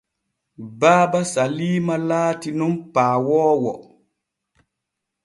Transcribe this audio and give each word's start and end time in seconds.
Baaba 0.79 1.21
Saliima 1.33 1.95
laati 2.09 2.49
nun 2.57 2.73
paawoowo. 2.93 3.73